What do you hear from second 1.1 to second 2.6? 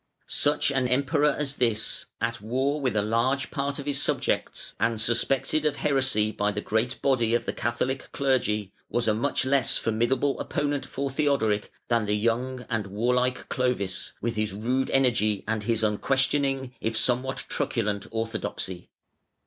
Such an Emperor as this, at